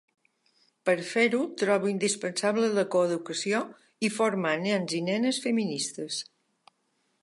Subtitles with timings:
[0.89, 3.63] Per fer-ho, trobo indispensable la coeducació
[4.09, 6.23] i formar nens i nenes feministes.